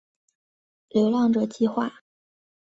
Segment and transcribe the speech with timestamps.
[0.89, 2.01] 流浪者计画